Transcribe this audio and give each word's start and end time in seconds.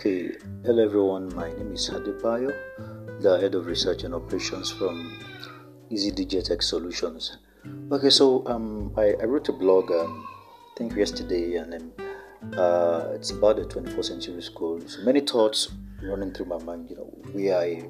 Okay, 0.00 0.32
hello 0.64 0.82
everyone, 0.82 1.28
my 1.34 1.52
name 1.52 1.74
is 1.74 1.90
Hadibayo, 1.90 2.50
the 3.20 3.38
head 3.38 3.54
of 3.54 3.66
research 3.66 4.02
and 4.02 4.14
operations 4.14 4.70
from 4.70 5.12
Easy 5.90 6.10
DJ 6.10 6.42
Tech 6.42 6.62
Solutions. 6.62 7.36
Okay, 7.92 8.08
so 8.08 8.42
um, 8.46 8.94
I, 8.96 9.12
I 9.20 9.24
wrote 9.24 9.50
a 9.50 9.52
blog, 9.52 9.90
um, 9.90 10.26
I 10.72 10.78
think 10.78 10.96
yesterday, 10.96 11.56
and 11.56 11.74
then 11.74 11.92
uh, 12.58 13.12
it's 13.12 13.30
about 13.30 13.56
the 13.56 13.66
24th 13.66 14.06
century 14.06 14.40
school. 14.40 14.80
So 14.86 15.02
many 15.02 15.20
thoughts 15.20 15.68
running 16.02 16.32
through 16.32 16.46
my 16.46 16.62
mind. 16.64 16.88
You 16.88 16.96
know, 16.96 17.12
we 17.34 17.50
are 17.50 17.62
a 17.62 17.84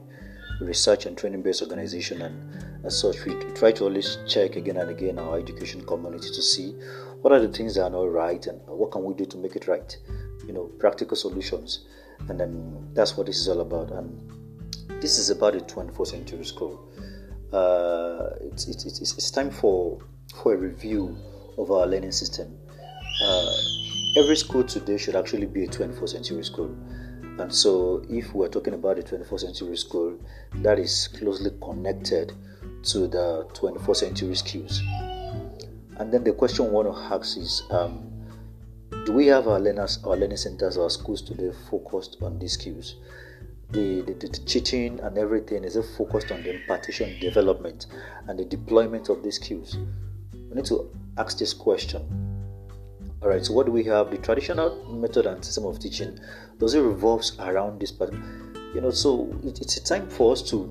research 0.61 1.07
and 1.07 1.17
training 1.17 1.43
based 1.43 1.63
organization, 1.63 2.23
and 2.23 2.85
as 2.85 2.99
such, 2.99 3.25
we 3.25 3.35
try 3.55 3.71
to 3.71 3.85
always 3.85 4.19
check 4.27 4.57
again 4.57 4.79
and 4.79 4.91
again 4.91 5.21
our 5.21 5.39
education 5.39 5.87
community 5.87 6.31
to 6.31 6.43
see 6.43 6.73
what 7.21 7.33
are 7.33 7.39
the 7.39 7.53
things 7.53 7.77
that 7.77 7.85
are 7.85 7.91
not 7.91 8.11
right 8.11 8.45
and 8.49 8.61
what 8.67 8.91
can 8.91 9.05
we 9.05 9.15
do 9.15 9.27
to 9.27 9.37
make 9.37 9.55
it 9.55 9.69
right. 9.69 9.97
You 10.51 10.57
know, 10.57 10.65
practical 10.79 11.17
solutions 11.17 11.87
and 12.29 12.39
then 12.39 12.89
that's 12.93 13.17
what 13.17 13.27
this 13.27 13.39
is 13.39 13.49
all 13.49 13.61
about. 13.61 13.91
And 13.91 14.21
this 15.01 15.19
is 15.19 15.31
about 15.31 15.55
the 15.55 15.61
24th 15.61 16.09
century 16.09 16.45
school. 16.45 16.89
Uh, 17.53 18.31
it's, 18.43 18.69
it's, 18.69 18.85
it's, 18.85 19.01
it's, 19.01 19.31
time 19.31 19.51
for 19.51 19.99
for 20.37 20.55
a 20.55 20.57
review 20.57 21.17
of 21.59 21.71
our 21.71 21.87
learning 21.87 22.13
system. 22.13 22.57
Uh, 23.25 23.53
every 24.17 24.37
school 24.37 24.63
today 24.63 24.97
should 24.97 25.17
actually 25.17 25.47
be 25.47 25.65
a 25.65 25.67
21st 25.67 26.09
century 26.09 26.45
school. 26.45 26.77
And 27.39 27.53
so, 27.53 28.05
if 28.09 28.35
we're 28.35 28.49
talking 28.49 28.75
about 28.75 28.97
the 28.97 29.03
21st 29.03 29.41
century 29.41 29.77
school, 29.77 30.19
that 30.57 30.79
is 30.79 31.09
closely 31.09 31.51
connected 31.61 32.33
to 32.85 33.09
the 33.09 33.49
21st 33.55 33.97
century 33.97 34.35
skills. 34.37 34.81
And 35.97 36.13
then 36.13 36.23
the 36.23 36.33
question 36.33 36.67
we 36.67 36.71
want 36.71 36.89
to 36.89 37.15
ask 37.15 37.37
is 37.37 37.63
um, 37.71 38.11
do 39.07 39.13
we 39.13 39.27
have 39.27 39.49
our 39.49 39.59
learners, 39.59 39.99
our 40.05 40.17
learning 40.17 40.37
centers, 40.37 40.77
our 40.77 40.91
schools 40.91 41.23
today 41.23 41.51
focused 41.71 42.17
on 42.23 42.39
these 42.39 42.53
skills? 42.53 42.97
The, 43.71 44.03
the, 44.03 44.15
the, 44.15 44.29
teaching 44.29 44.99
and 45.01 45.17
everything 45.17 45.63
is 45.65 45.79
focused 45.97 46.33
on 46.33 46.43
the 46.43 46.61
impartation, 46.61 47.19
development, 47.21 47.87
and 48.27 48.39
the 48.39 48.45
deployment 48.45 49.09
of 49.09 49.23
these 49.23 49.37
skills? 49.37 49.79
We 50.33 50.57
need 50.57 50.65
to 50.67 50.91
ask 51.17 51.39
this 51.39 51.55
question. 51.55 52.03
All 53.23 53.29
right. 53.29 53.45
So, 53.45 53.53
what 53.53 53.67
do 53.67 53.73
we 53.73 53.85
have? 53.85 54.11
The 54.11 54.19
traditional 54.19 54.85
method 54.93 55.27
and 55.27 55.45
system 55.45 55.67
of 55.67 55.79
teaching 55.79 56.19
does 56.59 56.75
it 56.75 56.81
revolves 56.81 57.39
around 57.39 57.81
this? 57.81 57.93
But 57.93 58.13
you 58.75 58.81
know, 58.81 58.91
so 58.91 59.33
it, 59.45 59.61
it's 59.61 59.77
a 59.77 59.85
time 59.85 60.09
for 60.09 60.33
us 60.33 60.43
to 60.51 60.65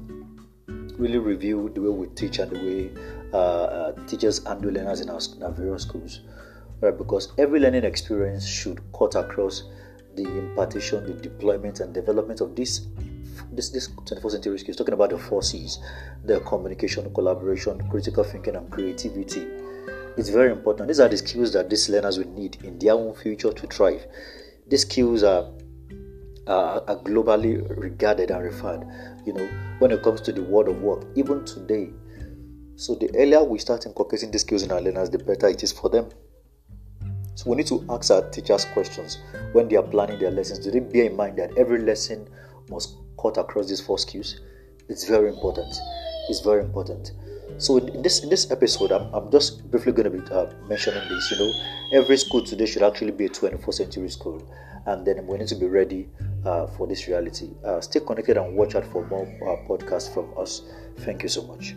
really 0.98 1.20
review 1.20 1.72
the 1.74 1.82
way 1.82 1.90
we 1.90 2.08
teach 2.16 2.40
and 2.40 2.52
the 2.52 2.60
way 2.60 2.92
uh, 3.34 3.38
uh, 3.38 4.06
teachers 4.08 4.46
handle 4.46 4.72
learners 4.72 5.00
in 5.00 5.10
our, 5.10 5.20
in 5.38 5.44
our 5.44 5.52
various 5.52 5.84
schools 5.84 6.20
right? 6.82 6.98
Because 6.98 7.34
every 7.38 7.60
learning 7.60 7.84
experience 7.84 8.48
should 8.48 8.82
cut 8.98 9.16
across 9.16 9.64
the 10.16 10.24
impartation, 10.24 11.06
the 11.06 11.14
deployment, 11.14 11.80
and 11.80 11.94
development 11.94 12.42
of 12.42 12.56
this 12.56 12.88
this 13.52 13.70
this 13.70 13.88
21st 13.90 14.32
century 14.32 14.60
skills. 14.60 14.78
Talking 14.78 14.94
about 14.94 15.10
the 15.12 15.18
four 15.18 15.42
C's: 15.42 15.80
the 16.26 16.40
communication, 16.42 17.14
collaboration, 17.14 17.88
critical 17.90 18.24
thinking, 18.24 18.56
and 18.56 18.70
creativity. 18.70 19.48
It's 20.18 20.30
very 20.30 20.52
important. 20.52 20.88
These 20.88 21.00
are 21.00 21.08
the 21.08 21.18
skills 21.18 21.54
that 21.54 21.70
these 21.70 21.88
learners 21.90 22.18
will 22.18 22.30
need 22.32 22.58
in 22.64 22.78
their 22.80 22.94
own 22.94 23.14
future 23.16 23.54
to 23.54 23.68
thrive. 23.68 24.06
These 24.68 24.82
skills 24.82 25.24
are 25.24 25.52
are, 26.48 26.84
are 26.88 26.98
globally 26.98 27.64
regarded 27.80 28.32
and 28.32 28.44
referred. 28.44 28.86
You 29.26 29.34
know, 29.34 29.50
when 29.80 29.92
it 29.92 30.04
comes 30.04 30.22
to 30.22 30.32
the 30.32 30.44
world 30.44 30.68
of 30.68 30.82
work, 30.82 31.06
even 31.16 31.46
today. 31.46 31.92
So 32.76 32.96
the 32.96 33.10
earlier 33.16 33.44
we 33.44 33.60
start 33.60 33.86
inculcating 33.86 34.32
these 34.32 34.42
skills 34.42 34.64
in 34.64 34.72
our 34.72 34.82
learners, 34.82 35.10
the 35.10 35.20
better 35.20 35.48
it 35.48 35.64
is 35.64 35.72
for 35.72 35.90
them. 35.90 36.10
So 37.40 37.50
we 37.52 37.56
need 37.56 37.68
to 37.68 37.86
ask 37.90 38.12
our 38.12 38.30
teachers 38.32 38.66
questions 38.66 39.20
when 39.54 39.70
they 39.70 39.78
are 39.78 39.84
planning 39.84 40.20
their 40.20 40.30
lessons. 40.30 40.60
Do 40.60 40.72
they 40.72 40.82
bear 40.82 41.06
in 41.06 41.16
mind 41.16 41.38
that 41.38 41.58
every 41.58 41.80
lesson 41.80 42.28
must 42.70 42.98
cut 43.18 43.38
across 43.38 43.70
these 43.70 43.80
four 43.80 43.98
skills? 43.98 44.42
It's 44.90 45.08
very 45.08 45.30
important. 45.30 45.74
It's 46.28 46.42
very 46.42 46.66
important. 46.66 47.14
So 47.58 47.78
in 47.78 48.02
this 48.02 48.24
in 48.24 48.30
this 48.30 48.52
episode, 48.52 48.92
I'm, 48.92 49.14
I'm 49.14 49.32
just 49.32 49.72
briefly 49.72 49.94
going 49.94 50.12
to 50.12 50.18
be 50.20 50.32
uh, 50.32 50.48
mentioning 50.68 51.08
this. 51.08 51.32
You 51.32 51.38
know, 51.38 51.54
every 51.94 52.18
school 52.18 52.44
today 52.44 52.66
should 52.66 52.84
actually 52.84 53.12
be 53.12 53.28
a 53.28 53.30
21st 53.30 53.74
century 53.74 54.10
school, 54.10 54.44
and 54.86 55.08
then 55.08 55.26
we 55.26 55.38
need 55.38 55.48
to 55.48 55.56
be 55.56 55.68
ready 55.68 56.10
uh, 56.44 56.68
for 56.68 56.88
this 56.88 57.08
reality. 57.08 57.52
Uh, 57.64 57.80
stay 57.80 58.02
connected 58.02 58.36
and 58.36 58.54
watch 58.54 58.76
out 58.76 58.86
for 58.86 59.08
more 59.08 59.24
uh, 59.48 59.66
podcasts 59.66 60.14
from 60.14 60.28
us. 60.38 60.64
Thank 60.98 61.24
you 61.24 61.30
so 61.30 61.44
much. 61.48 61.74